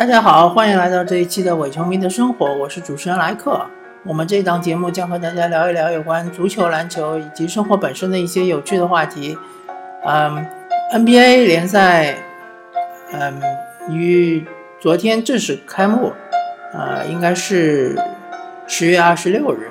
[0.00, 3.60] 大家好，欢迎来到这一期的伪球迷的生活，我是主持人莱克。
[4.02, 9.36] 我们这档节目将和大家聊一聊有关足球、篮球以及生活本身的一些有趣的话题。
[10.06, 10.46] 嗯
[10.94, 12.16] ，NBA 联赛，
[13.12, 13.42] 嗯，
[13.90, 14.42] 于
[14.80, 16.14] 昨天正式开幕，
[16.72, 18.02] 呃，应该是
[18.66, 19.70] 十月二十六日。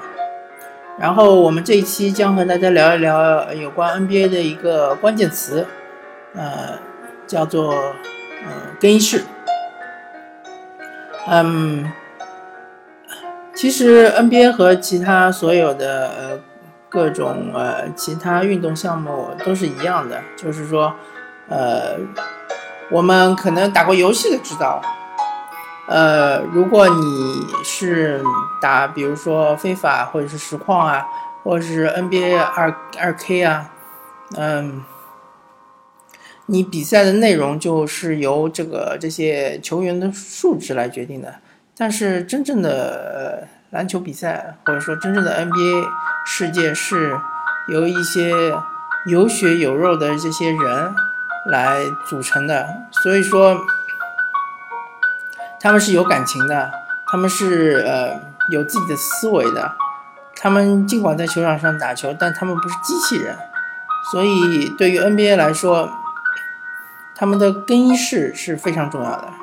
[0.99, 5.65] 然后我们这一期将和大家聊一聊有关 NBA 的一个关键词，
[6.35, 6.77] 呃，
[7.25, 9.23] 叫做呃更衣室。
[11.31, 11.91] 嗯，
[13.53, 16.39] 其实 NBA 和其他所有的呃
[16.89, 20.91] 各种呃其他运动项目都是一样的，就是说，
[21.47, 21.97] 呃，
[22.89, 24.81] 我们可能打过游戏的知道，
[25.87, 28.23] 呃，如果你是
[28.59, 31.05] 打比如说非法或者是实况啊，
[31.43, 33.65] 或者是 NBA 二二 K 啊，
[34.35, 34.83] 嗯。
[36.51, 41.35] 你比赛的内容就是由这个这些球员的数值来决定的，
[41.77, 45.85] 但是真正的篮球比赛或者说真正的 NBA
[46.25, 47.15] 世界是
[47.67, 48.33] 由一些
[49.05, 50.91] 有血有肉的这些人
[51.51, 52.67] 来组成的，
[53.03, 53.55] 所以说
[55.59, 56.71] 他们是有感情的，
[57.11, 59.75] 他们是呃有自己的思维的，
[60.35, 63.37] 他们尽管在球场上打球，但他们不是机器人，
[64.11, 65.91] 所以对于 NBA 来说。
[67.19, 69.33] 他们的更衣室是非常重要的。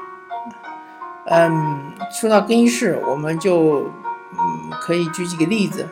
[1.26, 3.92] 嗯，说到更衣室，我们就
[4.32, 5.86] 嗯可以举几个例子。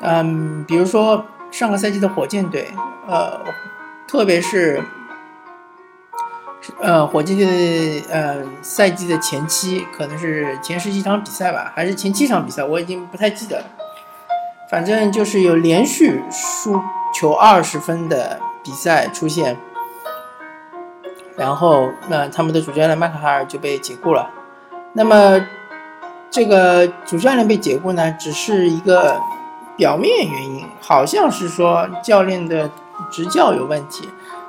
[0.00, 2.72] 嗯，比如说上个赛季的火箭队，
[3.06, 3.38] 呃，
[4.08, 4.82] 特别是
[6.80, 13.64] 呃火箭队的呃赛季的前期，可能是前十几场比赛吧，还是前七场比赛，我已经不太记得了。
[14.68, 16.82] 反正就是有连续输
[17.14, 19.56] 球二十分的比赛出现。
[21.36, 24.30] 然后，那他们的主教练麦克哈尔就被解雇了。
[24.94, 25.38] 那么，
[26.30, 29.20] 这个主教练被解雇呢，只是一个
[29.76, 32.70] 表面原因，好像是说教练的
[33.10, 34.08] 执教有问题，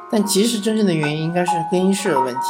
[0.10, 2.42] 但其实真正的原因应该是更衣室的问题。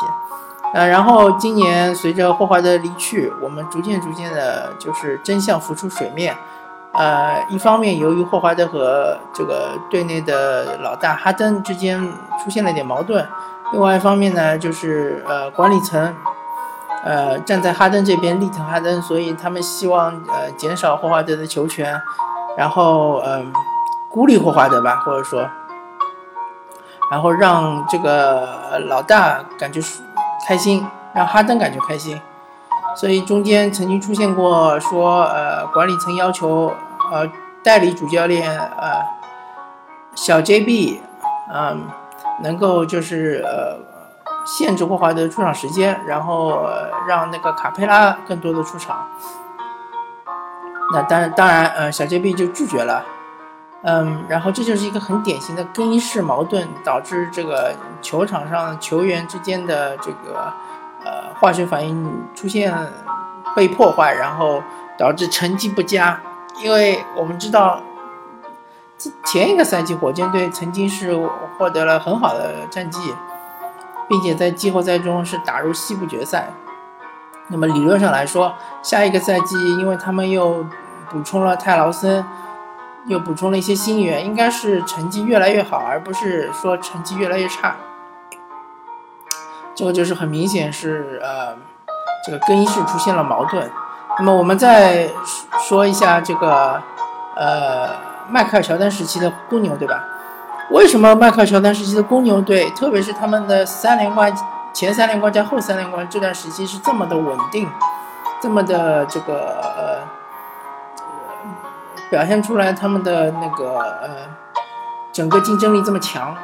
[0.74, 6.36] 呃，然后今年随着霍华德离去，我们逐渐逐渐的，就是真相浮出水面。
[6.94, 12.00] 呃，一方面由于霍华德和这个队内的老大哈登之间
[12.44, 13.25] 出现了点矛盾。
[13.74, 16.16] 另外一方面呢，就是呃管理层，
[17.04, 22.02] 呃站在哈登这边力挺哈登，所以他们希望呃减少霍华德的球权，
[22.58, 23.52] 然后嗯
[24.10, 25.46] 孤立霍华德吧，或者说，
[27.12, 29.82] 然后让这个老大感觉
[30.48, 32.22] 开心，让哈登感觉开心，
[32.96, 36.74] 所以中间曾经出现过说呃管理层要求
[37.12, 37.30] 呃
[37.62, 39.02] 代理主教练呃
[40.16, 41.00] 小 JB，
[41.54, 41.84] 嗯。
[42.42, 43.78] 能够就是呃
[44.46, 46.68] 限制霍华德出场时间，然后
[47.08, 49.08] 让那个卡佩拉更多的出场。
[50.94, 53.03] 那当然当然呃小杰比就拒绝了，
[53.84, 60.54] 嗯，然后这就是一个很典型的更衣室矛盾，导致这个球场上球员之间的这个
[61.04, 62.74] 呃化学反应出现
[63.56, 64.62] 被破坏，然后
[64.98, 66.19] 导致成绩不佳。
[66.62, 67.81] 因为我们知道。
[69.24, 71.16] 前一个赛季，火箭队曾经是
[71.58, 73.13] 获得了很好的战绩，
[74.09, 76.50] 并且在季后赛中是打入西部决赛。
[77.50, 80.66] 那么理论上来说，下一个赛季，因为他们又
[81.12, 82.25] 补充了泰劳森，
[83.06, 87.75] 又补充了一些新援，应该是成绩越来越好，而不是说成绩越来越差。
[89.75, 91.56] 这个就是很明显是呃，
[92.25, 93.69] 这个更衣室出现了矛盾。
[94.18, 95.07] 那么我们再
[95.59, 96.81] 说一下这个
[97.36, 98.06] 呃。
[98.30, 100.04] 迈克尔乔丹时期的公牛，对吧？
[100.70, 104.36] 为什么迈克尔乔丹时期的公牛队，特别是他们的三连冠、
[104.74, 107.70] 前三连冠加后三连冠这段时期是这么的稳定，
[108.42, 110.04] 这么的这个呃
[112.10, 114.10] 表现出来他们的那个呃
[115.14, 116.36] 整个竞争力这么强？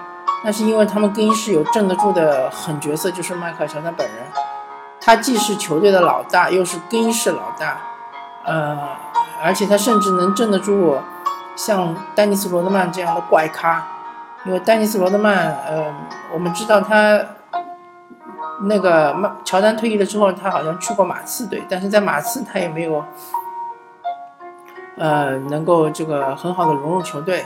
[0.45, 4.17] 那是因为他们更衣室有镇得住的狠角色，就是迈克尔乔丹本人。
[5.01, 7.77] 他既是球队的老大，又是更衣室老大，
[8.45, 8.79] 呃，
[9.43, 10.97] 而且他甚至能镇得住。
[11.55, 13.85] 像丹尼斯·罗德曼这样的怪咖，
[14.45, 15.93] 因为丹尼斯·罗德曼，呃，
[16.33, 17.19] 我们知道他
[18.63, 19.15] 那个
[19.45, 23.03] 乔丹退役了之后，他好像去过马刺队，但是在马刺他也没有，
[24.97, 27.45] 呃，能够这个很好的融入球队，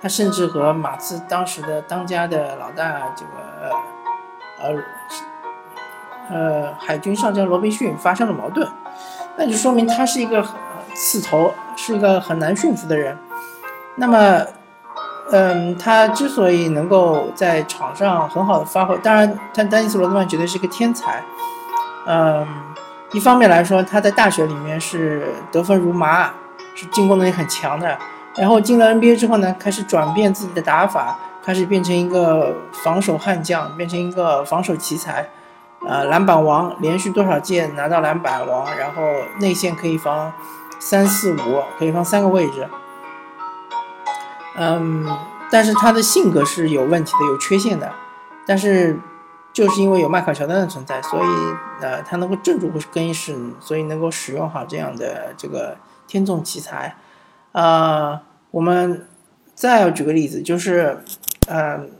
[0.00, 3.32] 他甚至和马刺当时的当家的老大这个，
[4.60, 4.74] 呃，
[6.30, 8.68] 呃，海军上将罗宾逊发生了矛盾，
[9.36, 10.44] 那就说明他是一个
[10.94, 13.16] 刺头，是一个很难驯服的人。
[13.96, 14.40] 那么，
[15.30, 21.22] 嗯，他之所以能够在场上很好的发挥，当然，他丹尼斯·罗德曼绝对是个天才，
[22.06, 22.46] 嗯，
[23.12, 26.30] 一方面来说，他在大学里面是得分如麻，
[26.74, 27.98] 是进攻能力很强的。
[28.34, 35.28] 然后进了 NBA 之后呢，开始转变自己的打法，开始变成一个防守悍将，变成一个防守奇才。
[35.86, 39.02] 呃，篮板王，连续多少届拿到篮板王，然后
[39.40, 40.32] 内线可以防
[40.78, 42.66] 三四五，可以防三个位置。
[44.56, 45.06] 嗯，
[45.50, 47.92] 但是他的性格是有问题的，有缺陷的。
[48.46, 48.98] 但是
[49.52, 51.26] 就是因为有迈克尔乔丹的存在，所以
[51.80, 55.76] 呃，他能够镇住更衣室，所以能够使用好这样的这个
[56.06, 56.96] 天纵奇才。
[57.52, 58.20] 呃，
[58.50, 59.06] 我们
[59.54, 61.02] 再要举个例子，就是
[61.48, 61.90] 嗯，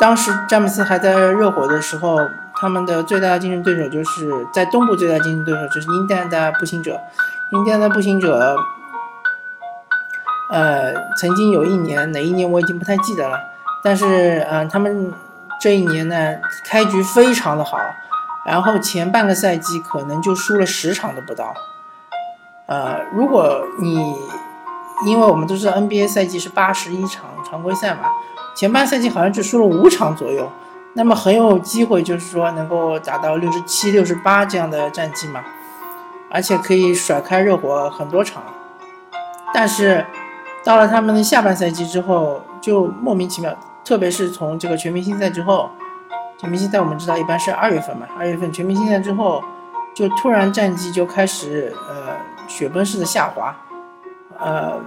[0.00, 2.18] 当时詹姆斯还在热火的时候，
[2.56, 7.00] 他们的最大的竞争对手就是在东部最大竞争对手就是印第安的步行者，
[7.52, 8.56] 印第安的步行者。
[10.52, 13.38] 呃，曾经有一年，哪一年我已经不太记得了。
[13.82, 15.10] 但是，嗯，他们
[15.58, 17.78] 这一年呢，开局非常的好，
[18.44, 21.54] 然后前半个赛季可能就输了十场都不到。
[22.66, 24.14] 呃，如果你，
[25.06, 28.10] 因为我们都知道 NBA 赛季是八十一场常规赛嘛，
[28.54, 30.52] 前半赛季好像只输了五场左右，
[30.92, 35.40] 那么很有机会就是说能够达到六十七、六十八这样的战绩嘛，
[36.30, 38.42] 而且可以甩开热火很多场，
[39.54, 40.04] 但是。
[40.64, 43.52] 到了他们的下半赛季之后，就莫名其妙，
[43.84, 45.68] 特别是从这个全明星赛之后，
[46.38, 49.42] 全明星赛我们知道一般是二月份嘛，二月份全明星赛之后，
[49.92, 52.14] 就突然战绩就开始呃
[52.46, 53.56] 雪崩式的下滑，
[54.38, 54.80] 呃，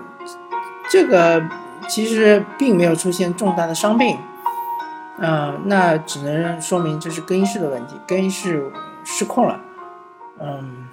[0.89, 1.43] 这个
[1.89, 4.17] 其实并没有出现重大的伤病，
[5.19, 8.71] 嗯，那只能说明这是更衣室的问题，更衣室
[9.03, 9.59] 失控了，
[10.39, 10.87] 嗯，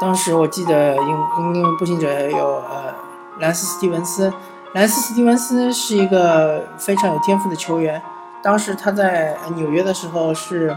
[0.00, 2.92] 当时我记得因因为步行者有呃。
[3.40, 4.32] 兰斯·斯蒂文斯，
[4.74, 8.00] 兰斯·斯蒂文斯是一个非常有天赋的球员。
[8.42, 10.76] 当时他在纽约的时候是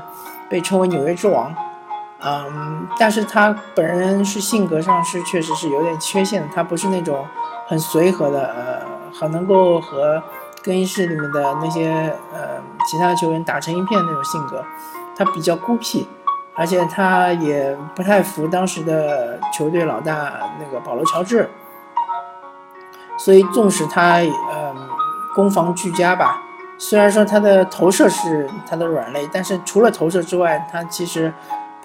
[0.49, 1.53] 被称为“纽约之王”，
[2.23, 6.47] 嗯，但是他本人是性格上是确实是有点缺陷的。
[6.55, 7.25] 他不是那种
[7.67, 8.81] 很随和的，呃，
[9.13, 10.21] 很能够和
[10.63, 11.91] 更衣室里面的那些
[12.33, 14.63] 呃其他球员打成一片那种性格。
[15.15, 16.07] 他比较孤僻，
[16.55, 21.49] 而且他也不太服当时的球队老大那个保罗·乔治。
[23.17, 24.75] 所以，纵使他嗯
[25.35, 26.41] 攻防俱佳吧，
[26.77, 31.33] 虽然说他的投射是他的软肋，但是除了投射之外，他其实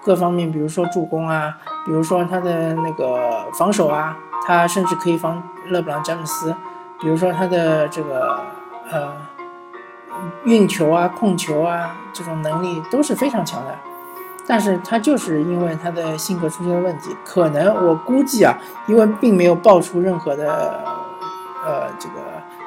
[0.03, 1.55] 各方面，比如说助攻啊，
[1.87, 4.17] 比如说他的那个防守啊，
[4.47, 6.55] 他甚至可以防勒布朗詹姆斯，
[7.01, 8.41] 比如说他的这个
[8.91, 9.13] 呃
[10.45, 13.75] 运球啊、控球啊这种能力都是非常强的。
[14.47, 20.98] 但是他就是因为他的性格出现了问题，可能我估计啊，因为并没有爆出任何的。
[21.65, 22.15] 呃，这个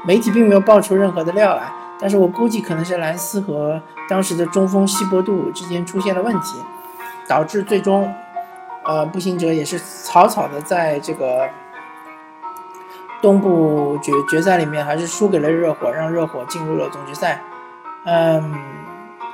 [0.05, 6.57] 媒体并没有爆出任何的料来，但是我估计可能是兰斯和当时的中锋希伯杜之间出现了问题，
[7.27, 8.13] 导致最终，
[8.83, 11.47] 呃，步行者也是草草的在这个
[13.21, 17.41] 东部决决赛里面还是输给了热火，让热火进入了总决赛。
[18.05, 18.53] 嗯，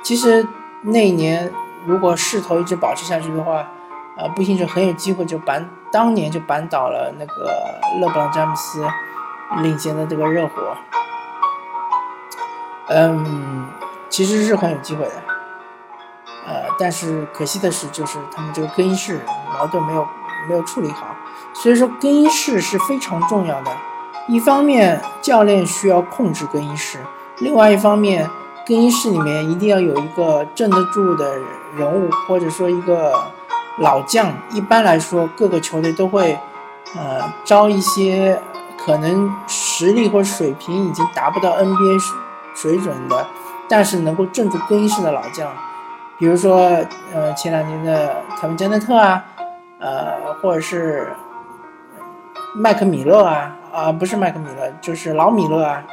[0.02, 0.46] 其实
[0.82, 1.50] 那一年
[1.84, 3.66] 如果势头一直保持下去的话，
[4.16, 7.50] 呃，步行者很有机会就扳当年就扳倒了那个
[8.00, 8.84] 勒布朗詹姆斯。
[9.56, 10.76] 领先的这个热火，
[12.88, 13.66] 嗯，
[14.08, 15.12] 其实是很有机会的，
[16.46, 19.20] 呃，但是可惜的是，就是他们这个更衣室
[19.52, 20.06] 矛盾没有
[20.48, 21.16] 没有处理好，
[21.54, 23.70] 所以说更衣室是非常重要的。
[24.28, 26.98] 一方面，教练需要控制更衣室；，
[27.38, 28.28] 另外一方面，
[28.66, 31.36] 更衣室里面一定要有一个镇得住的
[31.74, 33.18] 人物，或者说一个
[33.78, 34.30] 老将。
[34.50, 36.38] 一般来说，各个球队都会
[36.94, 38.38] 呃招一些。
[38.88, 41.98] 可能实力或水平已经达不到 NBA
[42.54, 43.26] 水准的，
[43.68, 45.46] 但是能够镇住更衣室的老将，
[46.16, 46.54] 比如说，
[47.12, 49.22] 呃，前两年的凯文加内特啊，
[49.78, 51.12] 呃，或者是
[52.54, 55.84] 麦克米勒啊，啊，不是麦克米勒，就是老米勒啊，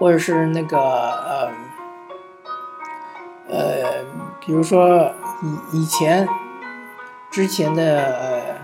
[0.00, 1.48] 或者是那个呃，
[3.50, 4.04] 呃，
[4.40, 5.12] 比如说
[5.70, 6.28] 以以前
[7.30, 8.63] 之前的呃。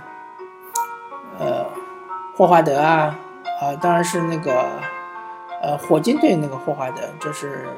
[2.41, 3.15] 霍华德啊，
[3.61, 4.65] 啊，当然是那个，
[5.61, 7.69] 呃，火箭队那个霍华德，就是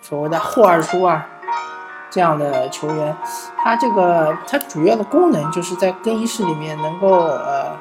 [0.00, 1.26] 所谓的霍二叔啊，
[2.08, 3.16] 这样的球员，
[3.64, 7.76] 他这个他主要的功能就是在更衣室里面能够呃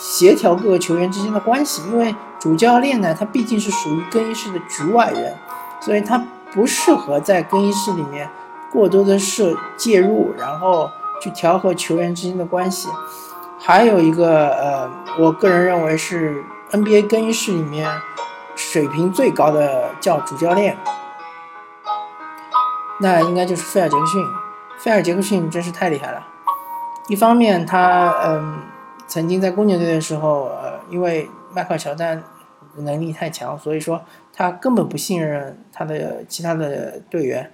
[0.00, 5.32] 协调各个球员之间的关系，因为主教练呢，他毕竟是属于更衣室的局外人，
[5.78, 6.20] 所以他
[6.52, 8.28] 不适合在更衣室里面
[8.72, 10.90] 过多的涉介入，然后
[11.20, 12.88] 去调和球员之间的关系。
[13.64, 14.90] 还有一个呃，
[15.20, 16.42] 我个人认为是
[16.72, 17.88] NBA 更衣室里面
[18.56, 20.76] 水平最高的叫主教练。
[23.00, 24.24] 那应该就是菲尔杰克逊。
[24.78, 26.26] 菲尔杰克逊真是太厉害了。
[27.08, 28.62] 一方面，他嗯，
[29.06, 32.22] 曾经在公牛队的时候，呃，因为迈克尔乔丹
[32.78, 34.02] 能力太强，所以说
[34.32, 37.52] 他根本不信任他的其他的队员，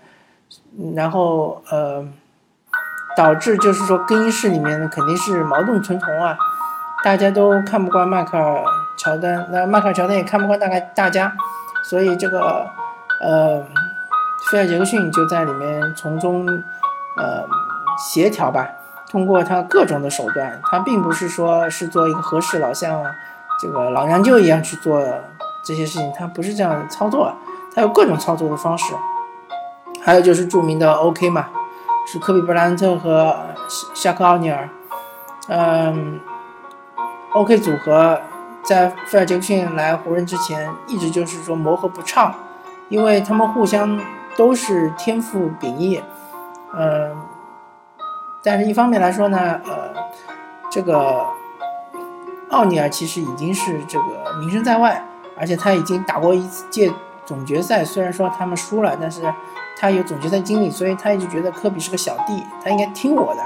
[0.94, 2.06] 然后呃，
[3.18, 6.38] 导致就是说更衣室里面肯定是矛盾重重啊，
[7.02, 8.62] 大家都看不惯迈克尔
[8.96, 11.32] 乔丹，那迈克尔乔丹也看不惯大概大家，
[11.82, 12.64] 所以这个
[13.20, 13.60] 呃，
[14.52, 16.46] 菲尔杰克逊就在里面从中
[17.16, 17.44] 呃
[17.98, 18.68] 协调吧。
[19.10, 23.02] 通过他各种的手段，他并不是说是做一个和事佬，像
[23.60, 25.02] 这个老娘舅一样去做
[25.64, 27.34] 这些事情，他不是这样操作，
[27.74, 28.94] 他有各种操作的方式。
[30.04, 31.48] 还有就是著名的 OK 嘛，
[32.10, 33.36] 是科比布莱恩特和
[33.92, 34.66] 夏克奥尼尔，
[35.48, 36.18] 嗯
[37.34, 38.18] ，OK 组合
[38.62, 42.34] 在菲尔杰克逊来湖人之前，一直就是说磨合不畅，
[42.88, 44.00] 因为他们互相
[44.38, 46.02] 都是天赋秉异，
[46.74, 47.14] 嗯。
[48.42, 49.92] 但是，一方面来说呢，呃，
[50.70, 51.26] 这个
[52.48, 55.04] 奥尼尔其实已经是这个名声在外，
[55.38, 56.90] 而且他已经打过一届
[57.26, 57.84] 总决赛。
[57.84, 59.22] 虽然说他们输了，但是
[59.78, 63.42] 他有总决赛经历，所以他一直觉得科比是个小弟，他应该听我的。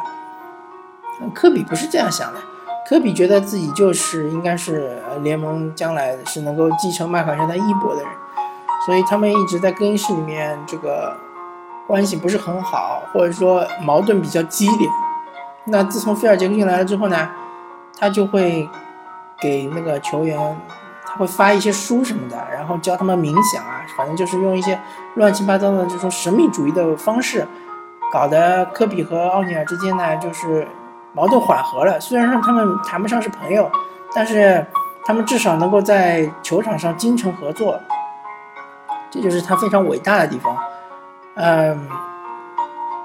[1.34, 2.40] 科比不是这样想的，
[2.88, 8.10] 科比觉得自己就是应该是联盟将来是能够继承迈克尔乔丹衣钵的人，
[8.86, 11.16] 所以他们一直在更衣室里面这个。
[11.84, 14.88] 关系不是很好，或者说矛盾比较激烈。
[15.64, 17.28] 那自从菲尔杰克逊来了之后呢，
[17.98, 18.66] 他就会
[19.40, 20.38] 给那个球员，
[21.12, 24.80] 他会发一些书什么的，然后教他们冥想啊，反正就是用一些
[25.16, 27.46] 乱七八糟的这种神秘主义的方式，
[28.10, 30.66] 搞得科比和奥尼尔之间呢就是
[31.12, 32.00] 矛盾缓和了。
[32.00, 33.70] 虽然说他们谈不上是朋友，
[34.14, 34.66] 但是
[35.04, 37.78] 他们至少能够在球场上精诚合作，
[39.10, 40.56] 这就是他非常伟大的地方。
[41.34, 41.88] 嗯，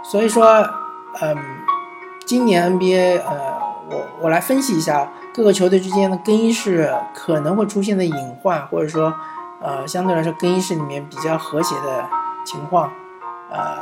[0.02, 0.66] 所以说，
[1.22, 1.38] 嗯，
[2.26, 3.36] 今年 NBA，呃，
[3.90, 9.14] 我我来分析一下各个球队之间的更衣室可能会出现的隐患，或者说，
[9.62, 12.04] 呃，相对来说更衣室里面比较和谐的
[12.44, 12.92] 情况。
[13.52, 13.78] 呃，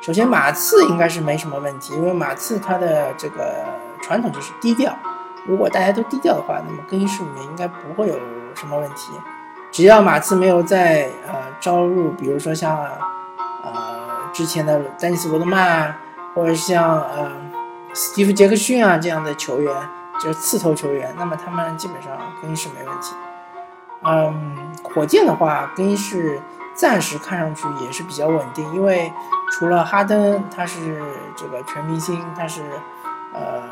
[0.00, 3.56] 首先马刺应该是没什么问题，因为马刺它的这个
[4.00, 4.94] 传统就是低调，
[5.48, 8.14] 如果大家都低调的话，那么更衣室里面应该不会有
[8.54, 9.10] 什么问题。
[9.72, 12.78] 只要马刺没有在呃招入，比如说像。
[13.64, 13.72] 呃，
[14.32, 15.98] 之前的丹尼斯罗德曼啊，
[16.34, 17.30] 或者像呃
[17.92, 19.72] 斯蒂夫杰克逊啊这样的球员，
[20.20, 23.14] 就是刺头球员，那么他们基本上更衣室没问题。
[24.02, 26.40] 嗯，火箭的话，更衣室
[26.74, 29.12] 暂时看上去也是比较稳定，因为
[29.50, 31.02] 除了哈登他是
[31.36, 32.62] 这个全明星，他是
[33.32, 33.62] 呃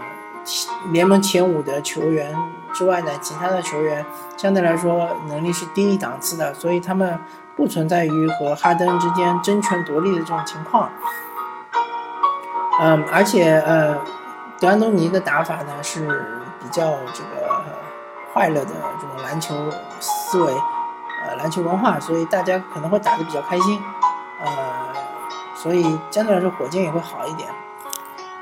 [0.90, 2.34] 联盟前五的球员
[2.72, 4.04] 之外呢，其他的球员
[4.36, 7.18] 相对来说能力是低一档次的，所以他们。
[7.56, 10.88] 不存在于和哈登之间争权夺利的这种情况，
[12.80, 13.98] 嗯，而且呃，
[14.60, 16.06] 德安东尼的打法呢是
[16.62, 17.50] 比较这个
[18.30, 19.54] 快乐的这种篮球
[19.98, 23.82] 思维，呃，篮球文化，所以大家可能会打得比较开心，
[24.44, 24.48] 呃，
[25.56, 27.48] 所以相对来说火箭也会好一点。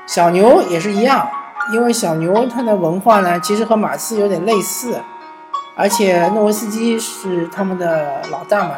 [0.05, 1.25] 小牛也是一样，
[1.71, 5.01] 因为小牛它的文化呢其实和马刺有点类似，
[5.77, 8.75] 而且诺维斯基是他们的老大嘛。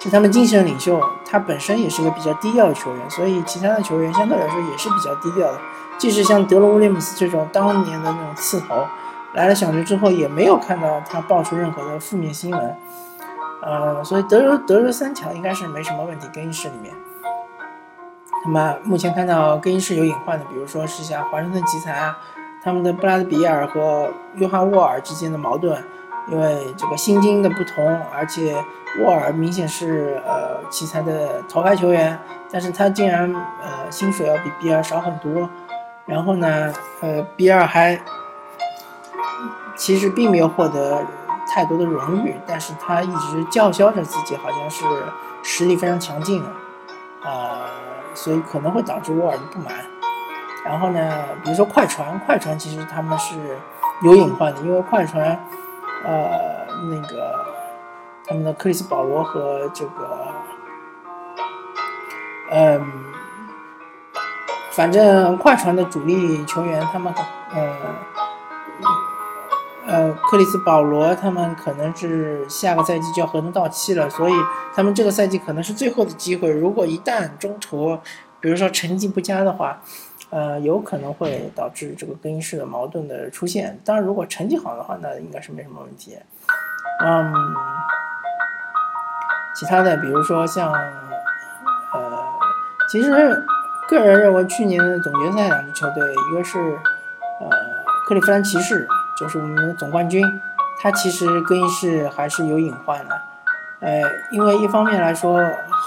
[0.00, 5.58] 是他们精神领袖，他本身也是个比较低调的球员，所以其他的球员相对来说也是比较低调的。
[5.98, 8.84] 即使像德罗威廉姆斯这种当年的那种刺头，
[9.32, 12.76] 来了小牛之后也没有看到他爆出任何的负面新闻。
[13.62, 16.94] 呃，所以德州德州三强应该是没什么问题，更衣室里面。
[18.44, 22.18] 那么目前看到更衣室有隐患的，比如说是像华盛顿奇才啊，
[22.62, 25.82] 他们的布拉德比尔和约翰沃尔之间的矛盾。
[26.26, 28.56] 因为这个薪金的不同，而且
[29.02, 32.18] 沃尔明显是呃奇才的头牌球员，
[32.50, 33.30] 但是他竟然
[33.62, 35.46] 呃薪水要比比尔少很多，
[36.06, 38.00] 然后呢，呃比尔还
[39.76, 41.02] 其实并没有获得
[41.48, 44.84] 太多的荣誉，但是他一直叫嚣着自己好像是
[45.42, 46.48] 实力非常强劲的，
[47.24, 47.66] 呃，
[48.14, 49.74] 所以可能会导致沃尔的不满。
[50.64, 53.36] 然后呢，比如说快船，快船其实他们是
[54.02, 55.38] 有隐患的，因为快船。
[56.06, 57.46] 呃，那个
[58.26, 60.26] 他们的克里斯保罗和这个，
[62.50, 62.92] 嗯，
[64.76, 67.12] 反正快船的主力球员，他们
[67.52, 67.76] 呃
[69.86, 74.32] 呃，克里斯保罗他们可能是下个赛季就要合同到期了，所以
[74.74, 76.50] 他们这个赛季可能是最后的机会。
[76.50, 77.96] 如果一旦中途，
[78.40, 79.80] 比如说成绩不佳的话，
[80.30, 83.78] 呃，有可能会导致这个更衣室的矛盾的出现。
[83.84, 86.18] 当然，如果成绩好的话，那应该是没什么问题。
[87.04, 87.32] 嗯，
[89.54, 92.24] 其他的，比如说像呃
[92.90, 93.44] 其实
[93.88, 96.58] 个人认为，去年的总决赛两支球队，一个是
[97.40, 97.48] 呃
[98.06, 98.86] 克利夫兰骑士，
[99.18, 100.24] 就是我们的总冠军，
[100.80, 103.20] 他其实更衣室还是有隐患的。
[103.80, 104.00] 呃，
[104.30, 105.38] 因为一方面来说，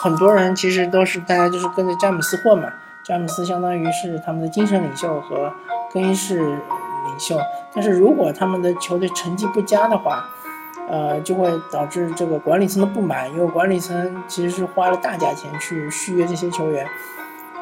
[0.02, 2.72] 很多人其实都是大家就是跟着詹姆斯混嘛，
[3.04, 5.52] 詹姆斯相当于是他们的精神领袖和
[5.92, 7.40] 更衣室领袖。
[7.74, 10.24] 但是如果他们的球队成绩不佳的话，
[10.88, 16.88] 呃，就会导致这个管理层的不满，因为管理层其实是花了大价钱去续约这些球员，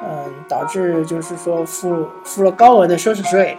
[0.03, 3.57] 嗯，导致就是说付付了高额的奢侈税，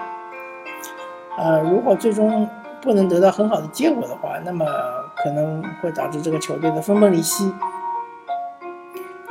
[1.38, 2.48] 呃，如果最终
[2.80, 4.66] 不能得到很好的结果的话，那么
[5.16, 7.52] 可能会导致这个球队的分崩离析，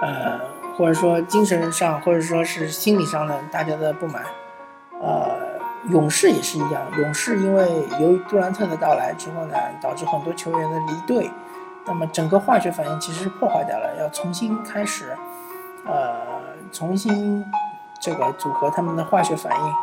[0.02, 0.40] 呃，
[0.78, 4.24] 或者说精神上，或者说是心理上的大家的不满，
[5.02, 5.46] 呃。
[5.92, 7.64] 勇士也是一样，勇士因为
[8.00, 11.30] 由于杜兰特的到来之后呢，导致很多球员的离队，
[11.86, 15.16] 那么整个化学反应其实是破坏掉了，要重新开始，
[15.86, 16.25] 呃，
[16.76, 17.44] 重新
[18.02, 19.74] 这个组合他们的化学反应。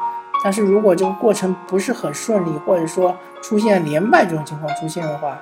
[0.44, 5.38] 但是如果这个过程不是很顺利，或者说出现连败这种情况出现的话，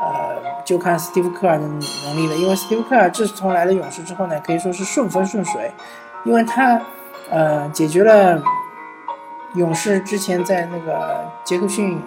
[0.00, 1.80] 呃，就看斯蒂夫科尔的能
[2.16, 2.36] 力了。
[2.36, 5.72] 因为斯蒂夫科尔自从来了勇士之后呢，可以说是顺风顺水，
[6.24, 6.80] 因为他
[7.30, 8.40] 呃解决了。
[9.54, 12.00] 勇士之前在那个杰克逊，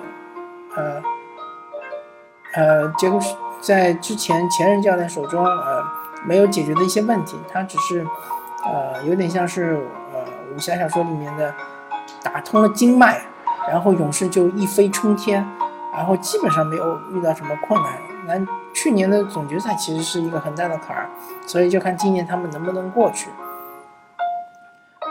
[0.76, 1.00] 呃，
[2.56, 5.84] 呃，杰克逊在之前前任教练手中，呃，
[6.26, 8.04] 没有解决的一些问题，他只是，
[8.66, 9.80] 呃，有点像是
[10.14, 10.20] 呃
[10.54, 11.54] 武侠小说里面的
[12.24, 13.22] 打通了经脉，
[13.70, 15.46] 然后勇士就一飞冲天，
[15.94, 17.94] 然后基本上没有遇到什么困难。
[18.28, 18.34] 那
[18.74, 21.10] 去年的总决赛其实是一个很大的坎儿，
[21.46, 23.30] 所以就看今年他们能不能过去。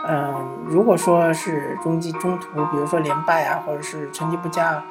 [0.07, 0.35] 嗯，
[0.67, 4.83] 如果说是中继中途，比如说连败啊，或者是成绩不佳，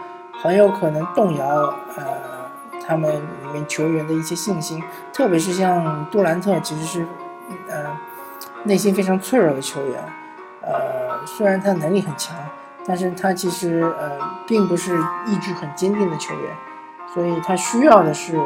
[0.42, 1.46] 很有可能动摇
[1.96, 2.04] 呃
[2.84, 4.82] 他们里面球员的一些信心。
[5.12, 7.06] 特别是像杜兰特，其实是
[7.68, 7.84] 呃
[8.64, 10.02] 内心非常脆弱的球员。
[10.62, 12.36] 呃，虽然他能力很强，
[12.86, 16.50] 但是他其实呃并不是意志很坚定的球员，
[17.14, 18.38] 所以他需要的是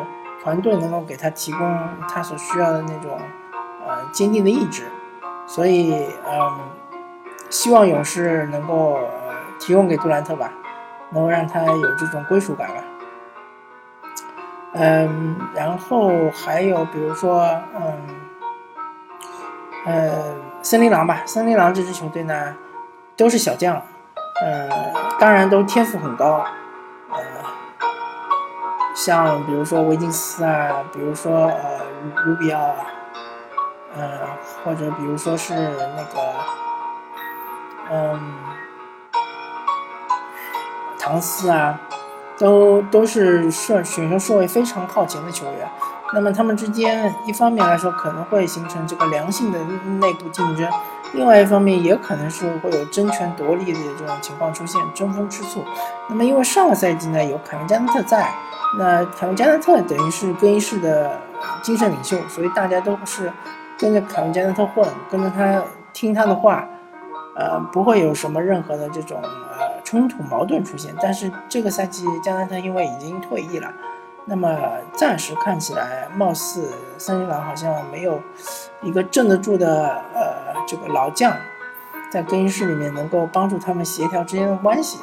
[0.42, 3.18] 团队能够给他提供他所需要的那种
[3.86, 4.84] 呃坚定的意志。
[5.46, 6.58] 所以，嗯，
[7.48, 10.52] 希望勇士能够呃提供给杜兰特吧，
[11.10, 12.74] 能够让他有这种归属感吧。
[14.74, 17.96] 嗯，然后还有比如说，嗯，
[19.86, 22.54] 呃，森林狼吧，森林狼这支球队呢，
[23.16, 23.82] 都是小将，
[24.42, 24.68] 呃，
[25.18, 26.44] 当然都天赋很高，
[27.10, 27.18] 呃，
[28.94, 31.80] 像比如说维金斯啊，比如说呃
[32.24, 32.86] 卢比奥啊。
[33.96, 34.20] 呃，
[34.62, 36.20] 或者比如说是那个，
[37.90, 38.20] 嗯，
[41.00, 41.80] 唐斯啊，
[42.38, 45.68] 都都是顺选秀顺位非常靠前的球员。
[46.14, 49.58] 那么他们之间，一方面来说可能会形成这个良性的
[50.00, 50.68] 内部竞争，
[51.12, 55.64] 另外一方面也可能是会有争权夺利的这种情况出现，争风吃醋。
[56.08, 58.32] 那么因为上个赛季呢有凯文加内特在，
[58.78, 61.18] 那凯文加内特等于是更衣室的
[61.62, 63.32] 精神领袖，所以大家都是。
[63.80, 66.68] 跟着凯文加内特混，跟着他听他的话，
[67.36, 70.92] 呃，不会有什么任何的这种呃冲突矛盾出现。
[71.00, 73.72] 但是这个赛季加内特因为已经退役了，
[74.28, 74.56] 那么
[74.94, 78.20] 暂时看起来，貌似森林狼好像没有
[78.82, 81.34] 一个镇得住的呃这个老将，
[82.10, 85.00] 在更衣室里面能够帮助他们协调之间的关系。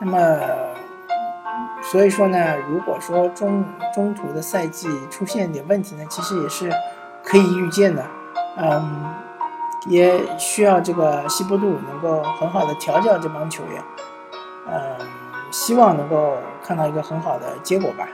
[0.00, 0.40] 那么，
[1.82, 6.70] 所以说呢，如果说中中途的赛季出现点问题呢，其实也是。
[7.28, 8.04] 可以预见的，
[8.56, 9.04] 嗯，
[9.86, 13.82] 也需要这个西波杜能够很好的调教这帮球员，
[14.70, 14.80] 嗯，
[15.50, 18.06] 希望能够看到一个很好的结果吧。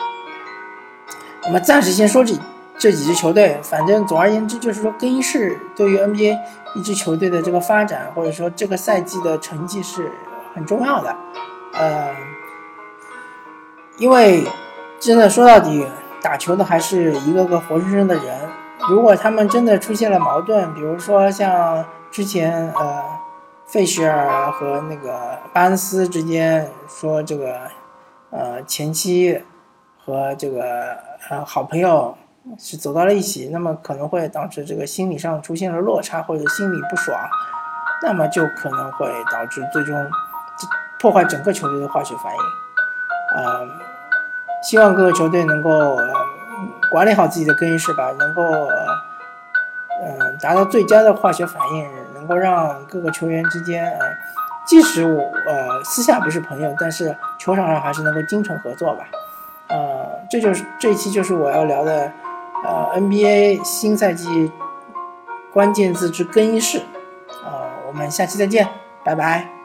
[1.44, 2.34] 我们暂时先说这
[2.78, 6.38] 这几支球队，反正总而言之就是说，更衣室对于 NBA
[6.74, 10.10] 一支球队的这个发展，或者说这个赛季的成绩是
[10.54, 11.16] 很重要的，
[11.74, 12.14] 呃，
[13.98, 14.44] 因为
[15.00, 15.86] 真的说到底，
[16.22, 18.24] 打球的还是一个个活生生的人。
[18.88, 23.02] 如果他们真的出现了矛盾，比如说像之前呃，
[23.66, 27.60] 费舍尔和那个巴恩斯之间说这个
[28.30, 29.40] 呃前期
[30.04, 30.62] 和这个
[31.28, 32.16] 呃好朋友
[32.58, 37.16] 是走到了一起，那么可能会导致这个心理上出现了落差或者心里不爽，
[38.02, 40.10] 那么就可能会导致最终
[41.00, 42.40] 破坏整个球队的化学反应。
[43.36, 43.68] 呃，
[44.62, 45.96] 希望各个球队能够。
[46.90, 48.42] 管理好自己的更衣室吧，能够，
[50.04, 54.06] 嗯，达到最佳的化学反应，能够让各个球员之间，呃，
[54.66, 59.06] 即使我，呃，私下不是朋友，但是球场上还是能够精诚合作吧。
[59.72, 62.12] 呃，这就是这一期就是我要聊的，
[62.62, 64.52] 呃，NBA 新赛季，
[65.50, 66.82] 关键字之更衣室。
[67.42, 68.68] 呃，我们下期再见，
[69.02, 69.61] 拜拜。